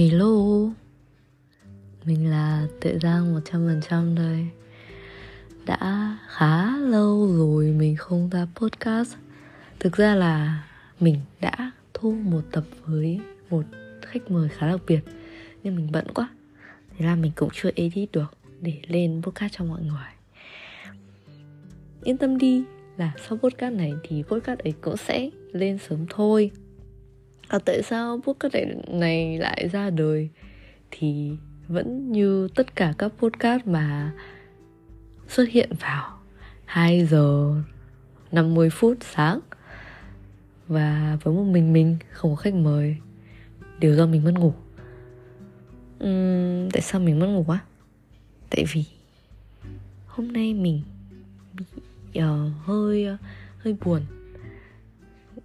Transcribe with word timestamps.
Hello. 0.00 0.70
Mình 2.04 2.30
là 2.30 2.66
Tuệ 2.80 2.98
Giang 3.02 3.40
100% 3.40 4.16
đây 4.16 4.46
Đã 5.66 6.18
khá 6.28 6.76
lâu 6.76 7.36
rồi 7.36 7.66
mình 7.66 7.96
không 7.96 8.30
ra 8.30 8.46
podcast. 8.54 9.14
Thực 9.80 9.96
ra 9.96 10.14
là 10.14 10.64
mình 11.00 11.20
đã 11.40 11.70
thu 11.94 12.12
một 12.12 12.40
tập 12.52 12.64
với 12.86 13.20
một 13.50 13.62
khách 14.02 14.30
mời 14.30 14.48
khá 14.48 14.68
đặc 14.68 14.80
biệt, 14.86 15.00
Nhưng 15.62 15.76
mình 15.76 15.88
bận 15.92 16.06
quá. 16.14 16.28
Thế 16.98 17.06
là 17.06 17.14
mình 17.14 17.32
cũng 17.36 17.50
chưa 17.52 17.70
edit 17.74 18.12
được 18.12 18.34
để 18.60 18.80
lên 18.88 19.20
podcast 19.22 19.54
cho 19.56 19.64
mọi 19.64 19.82
người. 19.82 20.10
Yên 22.04 22.16
tâm 22.16 22.38
đi 22.38 22.64
là 22.96 23.12
sau 23.28 23.38
podcast 23.38 23.74
này 23.74 23.92
thì 24.02 24.22
podcast 24.22 24.60
ấy 24.60 24.74
cũng 24.80 24.96
sẽ 24.96 25.30
lên 25.52 25.78
sớm 25.88 26.06
thôi 26.10 26.50
à, 27.50 27.58
tại 27.58 27.82
sao 27.82 28.20
podcast 28.26 28.54
này 28.88 29.38
lại 29.38 29.68
ra 29.72 29.90
đời? 29.90 30.28
Thì 30.90 31.30
vẫn 31.68 32.12
như 32.12 32.48
tất 32.54 32.76
cả 32.76 32.94
các 32.98 33.12
podcast 33.18 33.66
mà 33.66 34.12
xuất 35.28 35.48
hiện 35.48 35.70
vào 35.80 36.18
2 36.64 37.06
giờ 37.06 37.54
50 38.32 38.70
phút 38.70 38.96
sáng. 39.00 39.40
Và 40.68 41.18
với 41.22 41.34
một 41.34 41.44
mình 41.44 41.72
mình 41.72 41.96
không 42.10 42.30
có 42.30 42.36
khách 42.36 42.54
mời. 42.54 42.96
Đều 43.78 43.94
do 43.94 44.06
mình 44.06 44.24
mất 44.24 44.34
ngủ. 44.34 44.54
Uhm, 46.04 46.70
tại 46.72 46.82
sao 46.82 47.00
mình 47.00 47.18
mất 47.18 47.26
ngủ 47.26 47.44
á 47.48 47.58
tại 48.50 48.64
vì 48.72 48.84
hôm 50.06 50.32
nay 50.32 50.54
mình 50.54 50.82
bị 51.54 51.64
uh, 52.18 52.24
hơi 52.64 53.06
uh, 53.14 53.20
hơi 53.58 53.76
buồn 53.84 54.00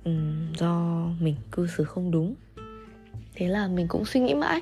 um, 0.05 0.53
do 0.53 1.05
mình 1.19 1.35
cư 1.51 1.67
xử 1.67 1.83
không 1.83 2.11
đúng. 2.11 2.35
Thế 3.35 3.47
là 3.47 3.67
mình 3.67 3.87
cũng 3.87 4.05
suy 4.05 4.19
nghĩ 4.19 4.33
mãi 4.33 4.61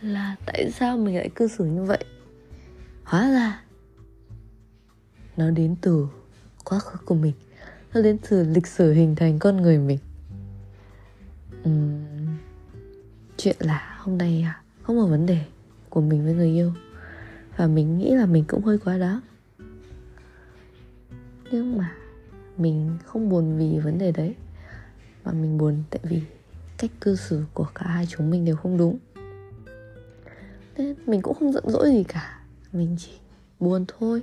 là 0.00 0.36
tại 0.46 0.70
sao 0.70 0.96
mình 0.96 1.16
lại 1.16 1.30
cư 1.34 1.48
xử 1.48 1.64
như 1.64 1.82
vậy? 1.82 2.04
Hóa 3.04 3.30
ra 3.30 3.62
nó 5.36 5.50
đến 5.50 5.76
từ 5.80 6.08
quá 6.64 6.78
khứ 6.78 6.98
của 7.04 7.14
mình. 7.14 7.32
Nó 7.94 8.02
đến 8.02 8.18
từ 8.30 8.44
lịch 8.44 8.66
sử 8.66 8.92
hình 8.92 9.16
thành 9.16 9.38
con 9.38 9.56
người 9.56 9.78
mình. 9.78 9.98
Uhm, 11.68 12.36
chuyện 13.36 13.56
là 13.58 13.98
hôm 13.98 14.18
nay 14.18 14.42
à, 14.42 14.62
không 14.82 14.98
có 14.98 15.06
vấn 15.06 15.26
đề 15.26 15.44
của 15.88 16.00
mình 16.00 16.24
với 16.24 16.34
người 16.34 16.50
yêu. 16.50 16.72
Và 17.56 17.66
mình 17.66 17.98
nghĩ 17.98 18.14
là 18.14 18.26
mình 18.26 18.44
cũng 18.48 18.64
hơi 18.64 18.78
quá 18.78 18.98
đó, 18.98 19.22
nhưng 21.50 21.78
mà 21.78 21.92
mình 22.56 22.96
không 23.04 23.28
buồn 23.28 23.58
vì 23.58 23.78
vấn 23.78 23.98
đề 23.98 24.12
đấy 24.12 24.34
mà 25.24 25.32
mình 25.32 25.58
buồn 25.58 25.82
tại 25.90 26.00
vì 26.02 26.22
cách 26.78 26.90
cư 27.00 27.16
xử 27.16 27.44
của 27.54 27.66
cả 27.74 27.86
hai 27.86 28.06
chúng 28.06 28.30
mình 28.30 28.44
đều 28.44 28.56
không 28.56 28.78
đúng. 28.78 28.98
Nên 30.76 30.94
mình 31.06 31.22
cũng 31.22 31.34
không 31.34 31.52
giận 31.52 31.64
dỗi 31.66 31.90
gì 31.90 32.04
cả. 32.04 32.42
Mình 32.72 32.96
chỉ 32.98 33.12
buồn 33.60 33.84
thôi. 33.88 34.22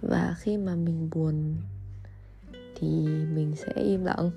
Và 0.00 0.36
khi 0.38 0.56
mà 0.56 0.74
mình 0.74 1.10
buồn 1.12 1.56
thì 2.52 2.88
mình 3.34 3.54
sẽ 3.56 3.72
im 3.82 4.04
lặng. 4.04 4.30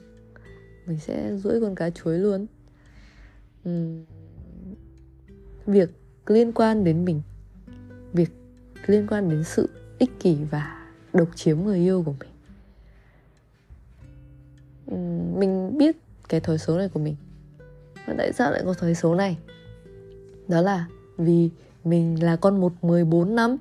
Mình 0.86 1.00
sẽ 1.00 1.38
duỗi 1.38 1.62
con 1.62 1.76
cá 1.76 1.90
chuối 1.90 2.20
luôn. 2.20 2.46
Uhm, 3.70 4.06
việc 5.66 5.90
liên 6.28 6.52
quan 6.52 6.84
đến 6.84 7.06
mình 7.06 7.22
việc 8.14 8.30
liên 8.86 9.08
quan 9.08 9.30
đến 9.30 9.44
sự 9.44 9.70
ích 10.00 10.20
kỷ 10.20 10.38
và 10.52 10.90
độc 11.14 11.30
chiếm 11.36 11.60
người 11.60 11.80
yêu 11.80 12.04
của 12.06 12.14
mình 12.20 12.30
mình 15.40 15.78
biết 15.78 15.98
cái 16.30 16.40
thói 16.40 16.58
xấu 16.58 16.78
này 16.78 16.90
của 16.90 17.00
mình. 17.00 17.16
Và 18.06 18.14
tại 18.18 18.34
sao 18.34 18.52
lại 18.52 18.62
có 18.66 18.74
thói 18.74 18.96
xấu 18.96 19.16
này? 19.16 19.38
Đó 20.48 20.62
là 20.62 20.86
vì 21.18 21.50
mình 21.84 22.24
là 22.24 22.36
con 22.36 22.62
một 22.62 22.84
14 22.84 23.36
năm. 23.36 23.58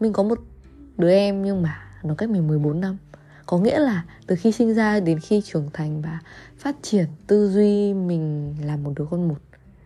Mình 0.00 0.12
có 0.12 0.22
một 0.22 0.38
đứa 0.96 1.10
em 1.10 1.42
nhưng 1.42 1.62
mà 1.62 1.82
nó 2.02 2.14
cách 2.14 2.30
mình 2.30 2.48
14 2.48 2.80
năm. 2.80 2.96
Có 3.46 3.58
nghĩa 3.58 3.78
là 3.78 4.04
từ 4.26 4.36
khi 4.36 4.52
sinh 4.52 4.74
ra 4.74 5.00
đến 5.00 5.20
khi 5.20 5.40
trưởng 5.40 5.70
thành 5.72 6.02
và 6.02 6.18
phát 6.58 6.76
triển 6.82 7.06
tư 7.26 7.50
duy 7.50 7.94
mình 7.94 8.54
là 8.64 8.76
một 8.76 8.92
đứa 8.96 9.04
con 9.10 9.28
một. 9.28 9.38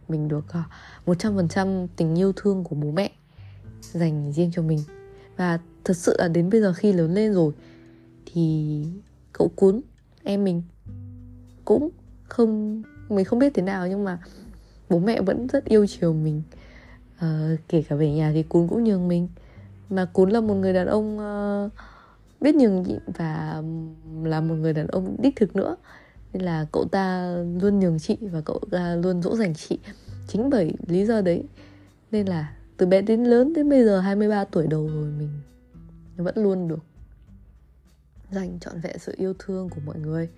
Mình 0.08 0.28
được 0.28 0.44
ờ, 0.48 0.62
một 1.06 1.19
trăm 1.19 1.36
phần 1.36 1.48
trăm 1.48 1.86
tình 1.97 2.19
yêu 2.19 2.32
thương 2.36 2.64
của 2.64 2.76
bố 2.76 2.91
mẹ 2.91 3.10
dành 3.81 4.32
riêng 4.32 4.50
cho 4.54 4.62
mình. 4.62 4.78
Và 5.36 5.58
thật 5.84 5.97
sự 5.97 6.16
là 6.19 6.28
đến 6.28 6.50
bây 6.50 6.60
giờ 6.60 6.72
khi 6.72 6.92
lớn 6.92 7.14
lên 7.14 7.34
rồi 7.34 7.52
thì 8.26 8.84
cậu 9.32 9.48
cuốn 9.56 9.81
em 10.26 10.44
mình 10.44 10.62
cũng 11.64 11.91
không 12.28 12.82
mình 13.09 13.25
không 13.25 13.38
biết 13.38 13.54
thế 13.54 13.62
nào 13.62 13.88
nhưng 13.88 14.04
mà 14.04 14.19
bố 14.88 14.98
mẹ 14.98 15.20
vẫn 15.20 15.47
rất 15.47 15.64
yêu 15.64 15.87
chiều 15.87 16.12
mình. 16.12 16.42
Uh, 17.16 17.60
kể 17.69 17.82
cả 17.88 17.97
về 17.97 18.12
nhà 18.12 18.31
thì 18.34 18.42
cún 18.42 18.69
cũng 18.69 18.84
nhường 18.84 19.09
mình. 19.09 19.28
Mà 19.91 20.04
cún 20.04 20.31
là 20.31 20.41
một 20.41 20.54
người 20.54 20.72
đàn 20.72 20.87
ông 20.87 21.19
uh, 21.19 21.72
biết 22.41 22.54
nhường 22.54 22.82
nhịn 22.82 22.98
và 23.06 23.62
là 24.22 24.41
một 24.41 24.54
người 24.54 24.72
đàn 24.72 24.87
ông 24.87 25.16
đích 25.19 25.37
thực 25.37 25.56
nữa. 25.56 25.76
Nên 26.32 26.43
là 26.43 26.66
cậu 26.72 26.84
ta 26.84 27.37
luôn 27.60 27.81
nhường 27.81 27.98
chị 27.98 28.16
và 28.20 28.41
cậu 28.41 28.60
ta 28.70 28.94
luôn 28.94 29.22
dỗ 29.22 29.37
dành 29.37 29.54
chị. 29.54 29.78
Chính 30.28 30.50
bởi 30.50 30.72
lý 30.87 31.06
do 31.06 31.20
đấy. 31.20 31.44
Nên 32.10 32.26
là 32.26 32.53
từ 32.76 32.87
bé 32.87 33.03
đến 33.03 33.25
lớn 33.25 33.53
đến 33.53 33.70
bây 33.70 33.84
giờ 33.84 34.00
23 34.00 34.44
tuổi 34.44 34.66
đầu 34.66 34.88
rồi 34.88 35.10
mình 35.19 35.31
vẫn 36.16 36.34
luôn 36.37 36.69
được 36.69 36.84
dành 38.31 38.59
trọn 38.60 38.81
vẹn 38.81 38.98
sự 38.98 39.14
yêu 39.16 39.34
thương 39.38 39.69
của 39.69 39.81
mọi 39.87 39.98
người. 39.98 40.28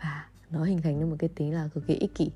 Và 0.00 0.26
nó 0.50 0.64
hình 0.64 0.82
thành 0.82 1.00
nên 1.00 1.10
một 1.10 1.16
cái 1.18 1.30
tính 1.34 1.54
là 1.54 1.68
cực 1.74 1.86
kỳ 1.86 1.94
ích 1.94 2.14
kỷ. 2.14 2.30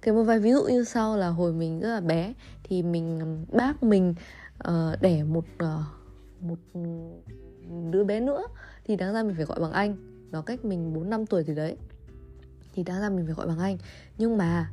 Cái 0.00 0.14
một 0.14 0.22
vài 0.22 0.40
ví 0.40 0.52
dụ 0.52 0.62
như 0.62 0.84
sau 0.84 1.16
là 1.16 1.28
hồi 1.28 1.52
mình 1.52 1.80
rất 1.80 1.88
là 1.88 2.00
bé 2.00 2.34
thì 2.62 2.82
mình 2.82 3.20
um, 3.20 3.56
bác 3.58 3.82
mình 3.82 4.14
uh, 4.68 5.00
đẻ 5.00 5.24
một 5.24 5.44
uh, 5.62 5.80
một 6.40 6.58
đứa 7.90 8.04
bé 8.04 8.20
nữa 8.20 8.42
thì 8.84 8.96
đáng 8.96 9.14
ra 9.14 9.22
mình 9.22 9.36
phải 9.36 9.44
gọi 9.44 9.60
bằng 9.60 9.72
anh. 9.72 9.96
Nó 10.30 10.42
cách 10.42 10.64
mình 10.64 10.94
4 10.94 11.10
năm 11.10 11.26
tuổi 11.26 11.44
thì 11.44 11.54
đấy 11.54 11.76
thì 12.74 12.82
đáng 12.82 13.00
ra 13.00 13.10
mình 13.10 13.26
phải 13.26 13.34
gọi 13.34 13.46
bằng 13.46 13.58
anh. 13.58 13.78
Nhưng 14.18 14.36
mà 14.36 14.70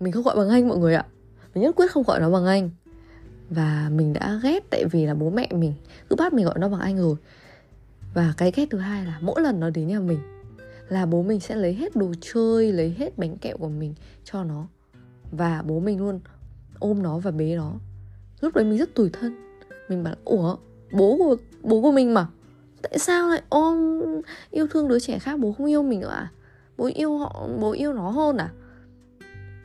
mình 0.00 0.12
không 0.12 0.22
gọi 0.22 0.36
bằng 0.36 0.48
anh 0.48 0.68
mọi 0.68 0.78
người 0.78 0.94
ạ. 0.94 1.06
Mình 1.54 1.62
nhất 1.62 1.76
quyết 1.76 1.90
không 1.90 2.02
gọi 2.02 2.20
nó 2.20 2.30
bằng 2.30 2.46
anh. 2.46 2.70
Và 3.50 3.90
mình 3.92 4.12
đã 4.12 4.40
ghét 4.42 4.64
tại 4.70 4.84
vì 4.90 5.06
là 5.06 5.14
bố 5.14 5.30
mẹ 5.30 5.48
mình. 5.50 5.74
Cứ 6.08 6.16
bắt 6.16 6.32
mình 6.32 6.44
gọi 6.44 6.58
nó 6.58 6.68
bằng 6.68 6.80
anh 6.80 6.98
rồi 6.98 7.16
và 8.14 8.34
cái 8.36 8.52
ghét 8.54 8.66
thứ 8.70 8.78
hai 8.78 9.04
là 9.04 9.18
mỗi 9.20 9.42
lần 9.42 9.60
nó 9.60 9.70
đến 9.70 9.88
nhà 9.88 10.00
mình 10.00 10.18
là 10.88 11.06
bố 11.06 11.22
mình 11.22 11.40
sẽ 11.40 11.56
lấy 11.56 11.74
hết 11.74 11.96
đồ 11.96 12.12
chơi, 12.20 12.72
lấy 12.72 12.94
hết 12.98 13.18
bánh 13.18 13.36
kẹo 13.36 13.56
của 13.56 13.68
mình 13.68 13.94
cho 14.24 14.44
nó. 14.44 14.66
Và 15.30 15.62
bố 15.66 15.80
mình 15.80 16.00
luôn 16.00 16.20
ôm 16.78 17.02
nó 17.02 17.18
và 17.18 17.30
bế 17.30 17.56
nó. 17.56 17.72
Lúc 18.40 18.54
đấy 18.54 18.64
mình 18.64 18.78
rất 18.78 18.94
tủi 18.94 19.10
thân. 19.10 19.36
Mình 19.88 20.04
bảo, 20.04 20.14
ủa, 20.24 20.56
bố 20.92 21.16
của 21.18 21.36
bố 21.62 21.82
của 21.82 21.92
mình 21.92 22.14
mà? 22.14 22.26
Tại 22.82 22.98
sao 22.98 23.28
lại 23.28 23.42
ôm, 23.48 24.02
yêu 24.50 24.66
thương 24.66 24.88
đứa 24.88 25.00
trẻ 25.00 25.18
khác? 25.18 25.38
Bố 25.38 25.52
không 25.52 25.66
yêu 25.66 25.82
mình 25.82 26.00
nữa 26.00 26.10
à? 26.10 26.30
Bố 26.76 26.90
yêu 26.94 27.18
họ, 27.18 27.48
bố 27.60 27.72
yêu 27.72 27.92
nó 27.92 28.10
hơn 28.10 28.36
à? 28.36 28.52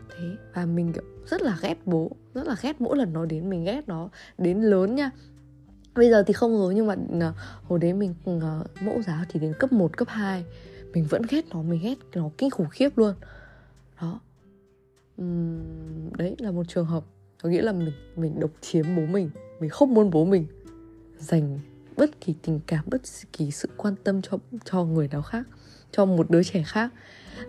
Thế 0.09 0.23
và 0.53 0.65
mình, 0.65 0.93
kiểu, 0.93 1.03
rất 1.25 1.41
là 1.41 1.57
ghét 1.61 1.77
bố, 1.85 2.11
rất 2.33 2.47
là 2.47 2.55
ghét 2.61 2.81
mỗi 2.81 2.97
lần 2.97 3.13
nó 3.13 3.25
đến 3.25 3.49
mình 3.49 3.63
ghét 3.63 3.87
nó 3.87 4.09
đến 4.37 4.61
lớn 4.61 4.95
nha 4.95 5.11
bây 5.97 6.09
giờ 6.09 6.23
thì 6.23 6.33
không 6.33 6.57
rồi 6.57 6.75
nhưng 6.75 6.87
mà 6.87 6.95
ờ, 7.19 7.33
hồi 7.63 7.79
đấy 7.79 7.93
mình 7.93 8.13
uh, 8.29 8.43
mẫu 8.81 9.01
giáo 9.01 9.23
thì 9.29 9.39
đến 9.39 9.53
cấp 9.59 9.71
1, 9.71 9.97
cấp 9.97 10.07
2 10.07 10.45
mình 10.93 11.05
vẫn 11.09 11.21
ghét 11.29 11.45
nó 11.49 11.61
mình 11.61 11.79
ghét 11.83 11.95
nó 12.13 12.29
kinh 12.37 12.49
khủng 12.49 12.69
khiếp 12.69 12.97
luôn. 12.97 13.13
Đó. 14.01 14.19
Uhm, 15.21 16.13
đấy 16.17 16.35
là 16.39 16.51
một 16.51 16.63
trường 16.67 16.85
hợp. 16.85 17.03
Có 17.41 17.49
nghĩa 17.49 17.61
là 17.61 17.71
mình 17.71 17.91
mình 18.15 18.39
độc 18.39 18.51
chiếm 18.61 18.85
bố 18.95 19.05
mình. 19.05 19.29
Mình 19.59 19.69
không 19.69 19.93
muốn 19.93 20.09
bố 20.09 20.25
mình 20.25 20.45
dành 21.17 21.59
bất 21.97 22.21
kỳ 22.21 22.35
tình 22.41 22.59
cảm 22.67 22.85
bất 22.87 23.01
kỳ 23.33 23.51
sự 23.51 23.69
quan 23.77 23.95
tâm 24.03 24.21
cho 24.21 24.37
cho 24.65 24.83
người 24.83 25.07
nào 25.07 25.21
khác 25.21 25.47
cho 25.91 26.05
một 26.05 26.29
đứa 26.29 26.43
trẻ 26.43 26.63
khác. 26.65 26.89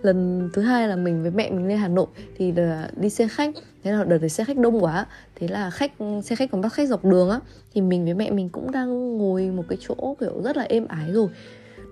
Lần 0.03 0.51
thứ 0.53 0.63
hai 0.63 0.89
là 0.89 0.97
mình 0.97 1.23
với 1.23 1.31
mẹ 1.31 1.51
mình 1.51 1.69
lên 1.69 1.79
hà 1.79 1.89
nội 1.89 2.07
thì 2.37 2.55
đi 2.97 3.11
xe 3.11 3.29
khách. 3.29 3.55
Thế 3.83 3.93
là 3.93 4.05
đợt 4.05 4.19
đấy 4.19 4.29
xe 4.29 4.45
khách 4.45 4.57
đông 4.57 4.85
quá. 4.85 5.07
Thế 5.35 5.49
là 5.49 5.71
khách 5.71 5.93
xe 6.25 6.37
khách 6.37 6.51
còn 6.51 6.61
bắt 6.61 6.73
khách 6.73 6.89
dọc 6.89 7.05
đường 7.05 7.31
á. 7.31 7.41
Thì 7.75 7.81
mình 7.81 8.05
với 8.05 8.15
mẹ 8.15 8.31
mình 8.31 8.49
cũng 8.49 8.71
đang 8.71 9.19
ngồi 9.19 9.51
một 9.51 9.65
cái 9.69 9.79
chỗ 9.81 10.17
kiểu 10.21 10.43
rất 10.43 10.57
là 10.57 10.63
êm 10.63 10.87
ái 10.87 11.13
rồi. 11.13 11.29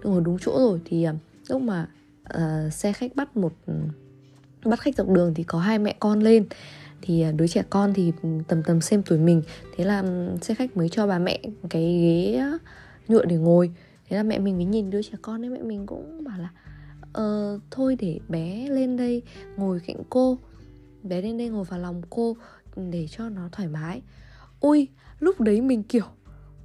Ngồi 0.02 0.22
đúng 0.25 0.38
chỗ 0.40 0.58
rồi. 0.58 0.81
Thì 0.84 1.02
à, 1.02 1.14
lúc 1.48 1.62
mà 1.62 1.87
uh, 2.34 2.72
xe 2.72 2.92
khách 2.92 3.16
bắt 3.16 3.37
một 3.37 3.52
bắt 4.64 4.81
khách 4.81 4.96
dọc 4.96 5.08
đường 5.08 5.34
thì 5.34 5.42
có 5.42 5.58
hai 5.58 5.78
mẹ 5.78 5.96
con 5.99 6.20
lên. 6.20 6.46
Thì 7.02 7.22
à, 7.22 7.32
đứa 7.32 7.46
trẻ 7.46 7.62
con 7.70 7.94
thì 7.94 8.12
tầm 8.49 8.62
tầm 8.62 8.81
xem 8.81 9.02
tuổi 9.02 9.19
mình. 9.19 9.42
Thế 9.76 9.84
là 9.84 10.00
ừ, 10.00 10.28
xe 10.42 10.54
khách 10.54 10.76
mới 10.76 10.88
cho 10.88 11.06
bà 11.06 11.19
mẹ 11.19 11.38
cái 11.70 11.82
ghế 11.82 12.42
nhựa 13.08 13.25
để 13.25 13.37
ngồi 13.37 13.70
thế 14.08 14.17
là 14.17 14.23
mẹ 14.23 14.38
mình 14.38 14.56
mới 14.56 14.64
nhìn 14.64 14.91
đứa 14.91 15.03
trẻ 15.03 15.14
con 15.23 15.44
ấy 15.44 15.50
mẹ 15.50 15.62
mình 15.62 15.87
cũng 15.87 16.25
bảo 16.25 16.38
là 16.38 16.50
ờ, 17.12 17.58
thôi 17.70 17.97
để 17.99 18.20
bé 18.29 18.69
lên 18.69 18.97
đây 18.97 19.23
ngồi 19.56 19.81
cạnh 19.87 20.03
cô 20.11 20.38
bé 21.03 21.23
lên 21.23 21.38
đây 21.38 21.49
ngồi 21.49 21.64
vào 21.64 21.81
lòng 21.81 22.03
cô 22.11 22.37
để 22.76 23.06
cho 23.11 23.29
nó 23.29 23.49
thoải 23.53 23.69
mái. 23.69 24.03
Ui 24.61 24.88
lúc 25.19 25.41
đấy 25.41 25.61
mình 25.61 25.82
kiểu 25.82 26.05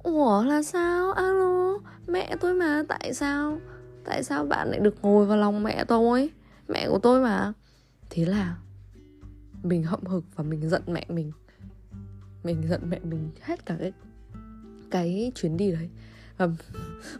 ủa 0.02 0.42
là 0.42 0.62
sao? 0.62 1.12
Alo 1.12 1.78
mẹ 2.06 2.36
tôi 2.40 2.54
mà 2.54 2.82
tại 2.88 3.14
sao? 3.14 3.58
Tại 4.04 4.24
sao 4.24 4.44
bạn 4.44 4.70
lại 4.70 4.80
được 4.80 4.94
ngồi 5.02 5.26
vào 5.26 5.36
lòng 5.36 5.62
mẹ 5.62 5.84
tôi? 5.84 6.30
Mẹ 6.68 6.88
của 6.88 6.98
tôi 6.98 7.22
mà. 7.22 7.52
Thế 8.10 8.24
là 8.24 8.56
mình 9.62 9.82
hậm 9.82 10.04
hực 10.06 10.24
và 10.36 10.44
mình 10.44 10.68
giận 10.68 10.82
mẹ 10.86 11.06
mình. 11.08 11.32
Mình 12.44 12.62
giận 12.68 12.80
mẹ 12.90 12.98
mình 12.98 13.30
hết 13.40 13.66
cả 13.66 13.76
cái 13.80 13.92
cái 14.90 15.32
chuyến 15.34 15.56
đi 15.56 15.72
đấy 15.72 15.88
um, 16.38 16.54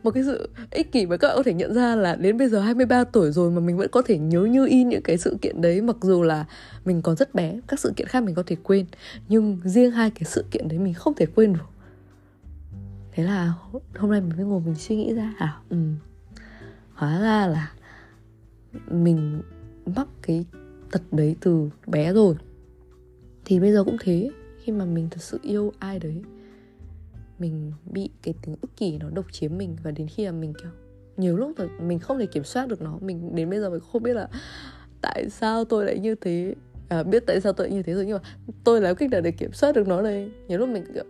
một 0.03 0.11
cái 0.11 0.23
sự 0.23 0.49
ích 0.70 0.93
kỷ 0.93 1.06
mà 1.06 1.17
các 1.17 1.29
bạn 1.29 1.37
có 1.37 1.43
thể 1.43 1.55
nhận 1.55 1.75
ra 1.75 1.97
là 1.97 2.17
đến 2.17 2.38
bây 2.38 2.49
giờ 2.49 2.61
23 2.61 3.05
tuổi 3.05 3.32
rồi 3.32 3.50
mà 3.50 3.61
mình 3.61 3.76
vẫn 3.76 3.88
có 3.93 4.03
thể 4.03 4.19
nhớ 4.19 4.44
như 4.44 4.67
in 4.67 4.88
những 4.88 5.03
cái 5.03 5.19
sự 5.19 5.37
kiện 5.43 5.61
đấy 5.61 5.81
mặc 5.81 5.97
dù 6.00 6.23
là 6.23 6.44
mình 6.85 7.03
còn 7.03 7.17
rất 7.17 7.35
bé 7.35 7.61
các 7.69 7.81
sự 7.81 7.93
kiện 7.97 8.06
khác 8.06 8.25
mình 8.25 8.35
có 8.35 8.43
thể 8.47 8.56
quên 8.62 8.87
nhưng 9.29 9.61
riêng 9.64 9.91
hai 9.91 10.11
cái 10.11 10.25
sự 10.25 10.44
kiện 10.50 10.69
đấy 10.69 10.79
mình 10.79 10.94
không 10.94 11.14
thể 11.14 11.26
quên 11.26 11.53
được. 11.53 11.69
Thế 13.12 13.23
là 13.23 13.55
hôm 13.99 14.11
nay 14.11 14.20
mình 14.20 14.37
mới 14.37 14.47
ngồi 14.47 14.61
mình 14.61 14.75
suy 14.75 14.97
nghĩ 14.97 15.15
ra 15.15 15.35
à 15.38 15.56
ừ 15.69 15.76
hóa 16.94 17.20
ra 17.20 17.47
là 17.47 17.73
mình 18.91 19.43
mắc 19.97 20.08
cái 20.23 20.44
tật 20.91 21.03
đấy 21.12 21.37
từ 21.41 21.70
bé 21.87 22.12
rồi. 22.12 22.35
Thì 23.44 23.61
bây 23.61 23.73
giờ 23.73 23.85
cũng 23.85 23.97
thế 24.00 24.31
khi 24.62 24.73
mà 24.73 24.85
mình 24.85 25.08
thật 25.11 25.23
sự 25.23 25.38
yêu 25.43 25.73
ai 25.79 25.99
đấy 25.99 26.23
mình 27.43 27.73
bị 27.85 28.11
cái 28.23 28.35
tính 28.43 28.56
ích 28.62 28.77
kỷ 28.77 28.99
nó 28.99 29.11
độc 29.11 29.33
chiếm 29.33 29.59
mình 29.59 29.77
và 29.83 29.91
đến 29.91 30.09
khi 30.09 30.25
là 30.25 30.33
mình 30.33 30.55
kiểu 30.62 30.71
nhiều 31.17 31.37
lúc 31.37 31.59
là 31.59 31.67
mình 31.81 31.99
không 31.99 32.19
thể 32.19 32.27
kiểm 32.27 32.44
soát 32.44 32.69
được 32.69 32.83
nó. 32.83 32.99
Mình 33.00 33.35
đến 33.35 33.50
bây 33.50 33.61
giờ 33.61 33.71
mình 33.71 33.81
không 33.93 34.03
biết 34.03 34.15
là 34.15 34.29
tại 35.00 35.31
sao 35.31 35.65
tôi 35.65 35.85
lại 35.85 35.99
như 35.99 36.15
thế. 36.15 36.55
À, 36.89 37.03
biết 37.03 37.23
tại 37.27 37.41
sao 37.41 37.53
tôi 37.53 37.69
lại 37.69 37.77
như 37.77 37.83
thế 37.83 37.94
rồi 37.94 38.06
nhưng 38.06 38.19
mà 38.23 38.29
tôi 38.65 38.81
làm 38.81 38.97
cách 38.97 39.11
nào 39.11 39.21
để 39.21 39.31
kiểm 39.31 39.53
soát 39.53 39.75
được 39.75 39.89
nó 39.89 40.03
đây. 40.03 40.31
Nhiều 40.49 40.59
lúc 40.59 40.69
mình 40.69 40.85
kiểu 40.94 41.05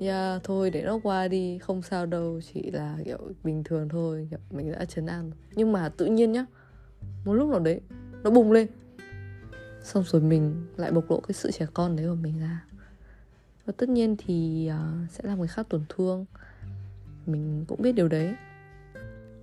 yeah, 0.00 0.44
thôi 0.44 0.70
để 0.70 0.82
nó 0.82 1.00
qua 1.02 1.28
đi 1.28 1.58
không 1.58 1.82
sao 1.82 2.06
đâu 2.06 2.40
chỉ 2.52 2.70
là 2.70 2.98
kiểu 3.04 3.18
bình 3.44 3.64
thường 3.64 3.88
thôi 3.88 4.28
kiểu 4.30 4.38
mình 4.50 4.72
đã 4.72 4.84
chấn 4.84 5.06
an 5.06 5.30
nhưng 5.54 5.72
mà 5.72 5.88
tự 5.88 6.06
nhiên 6.06 6.32
nhá 6.32 6.46
một 7.24 7.32
lúc 7.32 7.50
nào 7.50 7.60
đấy 7.60 7.80
nó 8.22 8.30
bùng 8.30 8.52
lên. 8.52 8.66
Xong 9.82 10.04
rồi 10.06 10.22
mình 10.22 10.66
lại 10.76 10.92
bộc 10.92 11.10
lộ 11.10 11.20
cái 11.20 11.32
sự 11.32 11.50
trẻ 11.50 11.66
con 11.74 11.96
đấy 11.96 12.06
của 12.06 12.14
mình 12.14 12.40
ra 12.40 12.64
và 13.70 13.74
tất 13.76 13.88
nhiên 13.88 14.16
thì 14.18 14.68
uh, 14.70 15.10
sẽ 15.10 15.20
làm 15.22 15.38
người 15.38 15.48
khác 15.48 15.66
tổn 15.68 15.82
thương. 15.88 16.24
Mình 17.26 17.64
cũng 17.68 17.82
biết 17.82 17.92
điều 17.92 18.08
đấy. 18.08 18.34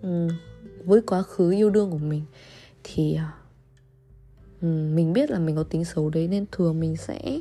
Ừ, 0.01 0.27
với 0.85 1.01
quá 1.01 1.21
khứ 1.21 1.51
yêu 1.51 1.69
đương 1.69 1.91
của 1.91 1.97
mình 1.97 2.21
thì 2.83 3.17
uh, 4.57 4.63
mình 4.63 5.13
biết 5.13 5.31
là 5.31 5.39
mình 5.39 5.55
có 5.55 5.63
tính 5.63 5.85
xấu 5.85 6.09
đấy 6.09 6.27
nên 6.27 6.45
thường 6.51 6.79
mình 6.79 6.97
sẽ 6.97 7.39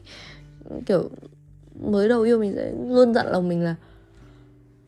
kiểu 0.86 1.10
mới 1.80 2.08
đầu 2.08 2.22
yêu 2.22 2.38
mình 2.38 2.52
sẽ 2.56 2.72
luôn 2.88 3.14
dặn 3.14 3.26
lòng 3.26 3.48
mình 3.48 3.62
là 3.62 3.74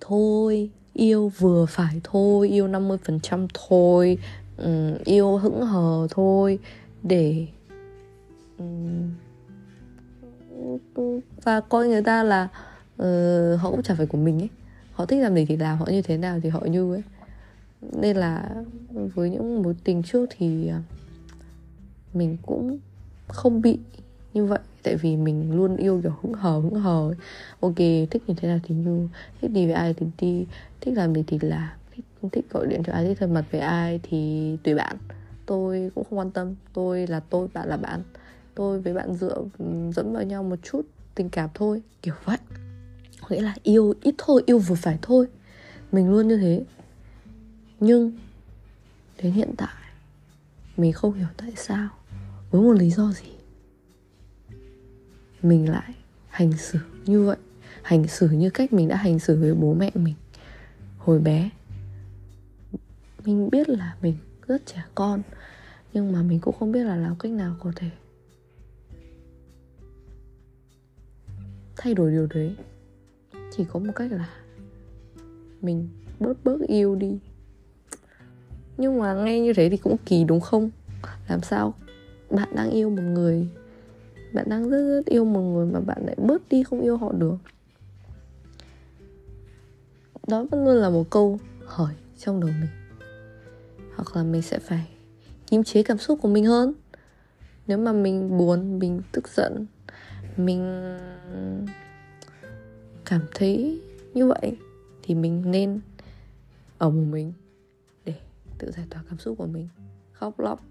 thôi 0.01 0.71
yêu 0.93 1.33
vừa 1.39 1.67
phải 1.67 2.01
thôi 2.05 2.49
yêu 2.49 2.69
50% 2.69 3.47
thôi 3.55 4.19
um, 4.59 4.95
yêu 5.05 5.37
hững 5.37 5.61
hờ 5.61 6.07
thôi 6.11 6.59
để 7.03 7.47
um, 8.59 9.11
và 11.43 11.61
coi 11.61 11.89
người 11.89 12.03
ta 12.03 12.23
là 12.23 12.49
uh, 13.03 13.61
họ 13.61 13.71
cũng 13.71 13.83
chả 13.83 13.95
phải 13.95 14.07
của 14.07 14.19
mình 14.19 14.43
ấy. 14.43 14.49
Họ 14.93 15.07
thích 15.07 15.23
làm 15.23 15.35
gì 15.35 15.45
thì 15.45 15.57
làm 15.57 15.79
họ 15.79 15.87
như 15.87 16.03
thế 16.03 16.17
nào 16.17 16.41
thì 16.43 16.49
họ 16.49 16.61
như 16.61 16.95
ấy. 16.95 17.03
Nên 17.93 18.17
là 18.17 18.51
với 19.15 19.31
những 19.31 19.63
mối 19.63 19.75
tình 19.85 20.03
trước 20.03 20.27
thì 20.39 20.69
ờ, 20.69 20.79
mình 22.15 22.37
cũng 22.47 22.79
không 23.29 23.63
bị 23.63 23.79
như 24.35 24.45
vậy. 24.45 24.59
Tại 24.83 24.97
vì 24.97 25.17
mình 25.17 25.57
luôn 25.57 25.77
yêu 25.77 26.01
kiểu 26.03 26.13
hững 26.23 26.35
hờ 26.35 26.59
hững 26.59 26.75
hờ 26.75 27.09
ấy. 27.09 27.17
ok 27.61 27.77
thích 28.11 28.23
như 28.27 28.35
thế 28.37 28.49
nào 28.49 28.59
thì 28.63 28.75
như 28.75 29.09
thích 29.41 29.51
đi 29.51 29.67
với 29.67 29.75
ai 29.75 29.95
thì 29.95 30.07
đi. 30.19 30.47
Thích 30.81 30.95
làm 30.97 31.15
gì 31.15 31.25
thì 31.27 31.39
làm. 31.43 31.69
Thích, 31.95 32.05
thích 32.33 32.45
gọi 32.51 32.67
điện 32.67 32.83
cho 32.87 32.93
ai 32.93 33.05
thích 33.05 33.19
thân 33.21 33.35
mật 33.35 33.45
với 33.51 33.61
ai 33.61 34.01
thì 34.03 34.57
tùy 34.63 34.75
bạn. 34.75 34.97
Tôi 35.47 35.91
cũng 35.95 36.05
không 36.05 36.19
quan 36.19 36.31
tâm. 36.31 36.55
Tôi 36.73 37.07
là 37.07 37.21
tôi 37.21 37.49
bạn 37.55 37.69
là 37.69 37.77
bạn 37.77 38.03
tôi 38.59 38.81
với 38.81 38.95
bạn 38.95 39.15
dựa 39.15 39.45
dẫn 39.93 40.13
vào 40.13 40.23
nhau 40.23 40.43
một 40.43 40.59
chút, 40.63 40.87
tình 41.15 41.29
cảm 41.29 41.51
thôi. 41.55 41.83
Kiểu 42.03 42.15
vậy 42.25 42.39
nghĩa 43.31 43.41
là 43.41 43.55
yêu 43.63 43.95
ít 44.03 44.15
thôi, 44.19 44.43
yêu 44.47 44.59
vừa 44.59 44.75
phải 44.75 44.99
thôi. 45.03 45.27
Mình 45.93 46.11
luôn 46.11 46.29
như 46.29 46.37
thế. 46.37 46.65
Nhưng 47.81 48.13
đến 49.23 49.33
hiện 49.33 49.55
tại, 49.57 49.75
mình 50.77 50.93
không 50.93 51.15
hiểu 51.15 51.27
tại 51.37 51.53
sao, 51.57 51.89
với 52.51 52.63
một 52.63 52.73
lý 52.73 52.91
do 52.91 53.13
gì, 53.13 53.33
mình 55.43 55.71
lại 55.71 55.95
hành 56.29 56.53
xử 56.53 56.79
như 57.07 57.25
vậy. 57.25 57.37
Hành 57.83 58.07
xử 58.07 58.29
như 58.29 58.51
cách 58.51 58.73
mình 58.73 58.89
đã 58.89 58.97
hành 58.97 59.19
xử 59.19 59.41
với 59.41 59.55
bố 59.55 59.75
mẹ 59.75 59.91
mình 59.95 60.15
hồi 60.99 61.19
bé. 61.19 61.51
Mình 63.25 63.51
biết 63.51 63.69
là 63.69 63.97
mình 64.03 64.17
rất 64.47 64.67
trẻ 64.67 64.85
con, 64.95 65.23
nhưng 65.93 66.13
mà 66.13 66.23
mình 66.23 66.41
cũng 66.41 66.55
không 66.59 66.73
biết 66.73 66.85
là 66.85 66.97
làm 66.97 67.17
cách 67.19 67.33
nào 67.33 67.57
có 67.61 67.73
thể 67.77 67.91
thay 71.79 71.95
đổi 71.95 72.11
điều 72.11 72.27
đấy, 72.27 72.57
chỉ 73.57 73.65
có 73.65 73.81
một 73.81 73.93
cách 73.97 74.13
là 74.13 74.29
mình 75.61 75.89
bớt 76.21 76.45
bớt 76.45 76.61
yêu 76.69 76.95
đi. 76.95 77.19
Nhưng 78.77 78.99
mà 78.99 79.15
nghe 79.15 79.41
như 79.41 79.53
thế 79.53 79.69
thì 79.71 79.77
cũng 79.77 79.97
kỳ 80.07 80.25
đúng 80.25 80.41
không? 80.41 80.71
Làm 81.29 81.41
sao? 81.43 81.75
Bạn 82.31 82.49
đang 82.55 82.71
yêu 82.71 82.91
một 82.91 83.03
người, 83.03 83.49
bạn 84.33 84.47
đang 84.49 84.71
rất 84.71 84.89
rất 84.89 85.07
yêu 85.07 85.25
một 85.25 85.41
người 85.41 85.67
mà 85.67 85.81
bạn 85.81 86.07
lại 86.07 86.17
bớt 86.19 86.49
đi 86.49 86.63
không 86.63 86.81
yêu 86.81 86.97
họ 86.97 87.13
được. 87.13 87.37
Đó 90.27 90.45
vẫn 90.51 90.65
luôn 90.65 90.77
là 90.77 90.91
một 90.91 91.11
câu 91.11 91.39
hỏi 91.65 91.95
trong 92.19 92.41
đầu 92.41 92.51
mình. 92.61 92.71
Hoặc 93.97 94.17
là 94.17 94.23
mình 94.23 94.43
sẽ 94.43 94.59
phải 94.59 94.89
kiềm 95.47 95.65
chế 95.65 95.83
cảm 95.83 95.99
xúc 95.99 96.19
của 96.23 96.29
mình 96.29 96.45
hơn. 96.45 96.73
Nếu 97.67 97.79
mà 97.79 97.93
mình 97.93 98.39
buồn, 98.39 98.79
mình 98.79 99.03
tức 99.13 99.29
giận 99.29 99.67
mình 100.39 100.83
cảm 103.05 103.21
thấy 103.35 103.81
như 104.15 104.27
vậy 104.27 104.57
thì 105.03 105.15
mình 105.15 105.43
nên 105.51 105.81
ở 106.79 106.91
một 106.91 107.05
mình 107.11 107.33
để 108.05 108.15
tự 108.59 108.71
giải 108.71 108.87
tỏa 108.91 109.03
cảm 109.09 109.19
xúc 109.19 109.39
của 109.39 109.47
mình 109.47 109.69
khóc 110.13 110.41
lóc 110.41 110.65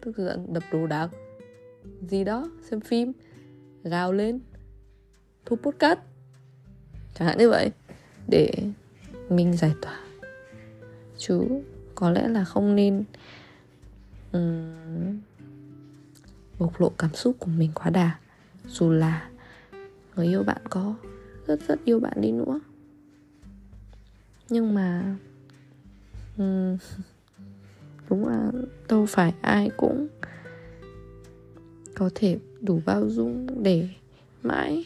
tức 0.00 0.16
giận 0.16 0.52
đập 0.52 0.62
đồ 0.72 0.86
đạc 0.86 1.10
gì 2.08 2.24
đó 2.24 2.50
xem 2.70 2.80
phim 2.80 3.12
gào 3.84 4.12
lên 4.12 4.40
thu 5.44 5.56
podcast. 5.56 5.98
Chẳng 7.14 7.28
hạn 7.28 7.38
như 7.38 7.50
vậy 7.50 7.70
để 8.28 8.50
mình 9.28 9.56
giải 9.56 9.74
tỏa. 9.82 10.00
Chứ 11.18 11.40
có 11.94 12.10
lẽ 12.10 12.28
là 12.28 12.44
không 12.44 12.74
nên 12.74 13.04
um, 14.32 15.20
bộc 16.58 16.80
lộ 16.80 16.92
cảm 16.98 17.14
xúc 17.14 17.36
của 17.38 17.50
mình 17.50 17.70
quá 17.74 17.90
đà 17.90 18.18
dù 18.68 18.90
là 18.90 19.30
người 20.16 20.26
yêu 20.26 20.42
bạn 20.42 20.62
có 20.70 20.94
rất 21.46 21.60
rất 21.68 21.84
yêu 21.84 22.00
bạn 22.00 22.20
đi 22.20 22.32
nữa. 22.32 22.60
Nhưng 24.48 24.74
mà 24.74 25.16
um, 26.38 26.76
đúng 28.10 28.28
là 28.28 28.50
đâu 28.88 29.06
phải 29.06 29.34
ai 29.40 29.70
cũng 29.76 30.08
có 31.94 32.10
thể 32.14 32.38
đủ 32.60 32.80
bao 32.84 33.08
dung 33.08 33.62
để 33.62 33.88
mãi 34.42 34.84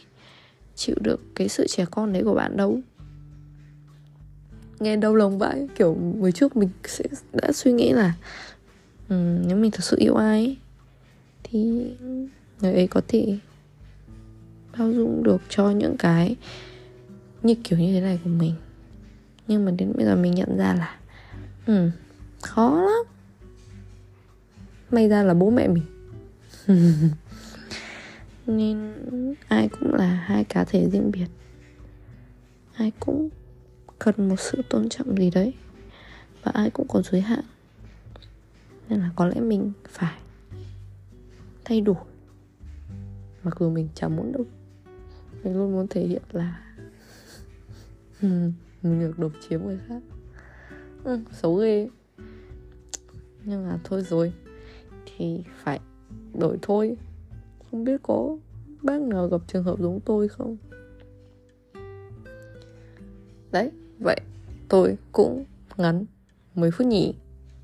chịu 0.75 0.95
được 1.01 1.21
cái 1.35 1.49
sự 1.49 1.67
trẻ 1.67 1.85
con 1.91 2.13
đấy 2.13 2.23
của 2.23 2.35
bạn 2.35 2.57
đâu. 2.57 2.79
Nghe 4.79 4.95
đau 4.95 5.15
lòng 5.15 5.37
vãi 5.37 5.67
kiểu 5.75 5.95
người 5.95 6.31
trước 6.31 6.57
mình 6.57 6.69
sẽ 6.83 7.05
đã 7.33 7.51
suy 7.51 7.71
nghĩ 7.71 7.91
là 7.91 8.13
um, 9.09 9.47
nếu 9.47 9.57
mình 9.57 9.71
thật 9.71 9.83
sự 9.83 9.97
yêu 9.99 10.15
ai 10.15 10.45
ấy, 10.45 10.57
thì 11.43 11.91
người 12.61 12.73
ấy 12.73 12.87
có 12.87 13.01
thể 13.07 13.37
bao 14.77 14.91
dung 14.91 15.23
được 15.23 15.41
cho 15.49 15.69
những 15.69 15.97
cái 15.97 16.35
như 17.43 17.55
kiểu 17.63 17.79
như 17.79 17.93
thế 17.93 18.01
này 18.01 18.19
của 18.23 18.29
mình. 18.29 18.55
Nhưng 19.47 19.65
mà 19.65 19.71
đến 19.71 19.93
bây 19.95 20.05
giờ 20.05 20.15
mình 20.15 20.35
nhận 20.35 20.57
ra 20.57 20.73
là 20.73 20.99
ừ, 21.65 21.89
khó 22.41 22.81
lắm. 22.81 23.05
May 24.91 25.09
ra 25.09 25.23
là 25.23 25.33
bố 25.33 25.49
mẹ 25.49 25.67
mình. 25.67 25.83
Nên 28.47 28.93
ai 29.47 29.69
cũng 29.69 29.93
là 29.93 30.05
hai 30.07 30.43
cá 30.43 30.63
thể 30.63 30.89
riêng 30.89 31.11
biệt. 31.11 31.27
Ai 32.73 32.91
cũng 32.99 33.29
cần 33.99 34.29
một 34.29 34.39
sự 34.39 34.61
tôn 34.69 34.89
trọng 34.89 35.17
gì 35.17 35.29
đấy. 35.29 35.53
Và 36.43 36.51
ai 36.55 36.69
cũng 36.69 36.87
có 36.87 37.01
giới 37.01 37.21
hạn. 37.21 37.43
Nên 38.89 38.99
là 38.99 39.09
có 39.15 39.25
lẽ 39.25 39.39
mình 39.39 39.71
phải 39.89 40.15
thay 41.65 41.81
đổi 41.81 41.95
mặc 43.43 43.57
dù 43.59 43.69
mình 43.69 43.87
chẳng 43.95 44.15
muốn 44.15 44.31
đâu. 44.31 44.45
Mình 45.43 45.57
luôn 45.57 45.71
muốn 45.71 45.87
thể 45.87 46.01
hiện 46.01 46.21
là 46.31 46.75
ừ, 48.21 48.27
mình 48.81 48.99
được 48.99 49.19
độc 49.19 49.31
chiếm 49.49 49.61
người 49.63 49.79
khác. 49.87 50.01
Ừ, 51.03 51.19
xấu 51.31 51.55
ghê. 51.55 51.89
Nhưng 53.45 53.67
mà 53.67 53.79
thôi 53.83 54.01
rồi. 54.01 54.33
Thì 55.05 55.43
phải 55.63 55.79
đổi 56.39 56.57
thôi. 56.61 56.97
Không 57.71 57.83
biết 57.83 58.03
có 58.03 58.37
bác 58.81 59.01
nào 59.01 59.27
gặp 59.27 59.41
trường 59.47 59.63
hợp 59.63 59.79
giống 59.79 59.99
tôi 60.05 60.27
không? 60.27 60.57
Đấy 63.51 63.71
vậy 63.99 64.19
tôi 64.69 64.97
cũng 65.11 65.45
ngắn 65.77 66.05
10 66.55 66.71
phút 66.71 66.87
nhỉ. 66.87 67.15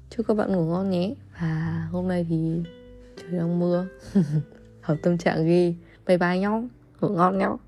Chúc 0.09 0.27
các 0.27 0.33
bạn 0.33 0.51
ngủ 0.51 0.65
ngon 0.65 0.89
nhé. 0.89 1.13
Và 1.41 1.87
hôm 1.91 2.07
nay 2.07 2.25
thì 2.29 2.61
trời 3.17 3.39
đang 3.39 3.59
mưa. 3.59 3.87
hợp 4.85 4.95
tâm 5.01 5.17
trạng 5.17 5.45
ghi 5.47 5.75
bye 6.07 6.17
bye 6.17 6.39
nhau. 6.39 6.67
Ngủ 7.01 7.09
ngon 7.09 7.37
nhau. 7.37 7.59